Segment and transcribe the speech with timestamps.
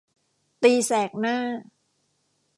[0.63, 1.37] ตีแสกหน้า